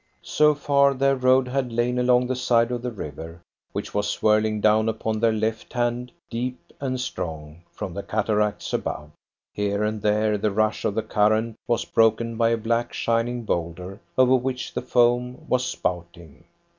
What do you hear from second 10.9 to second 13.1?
the current was broken by a black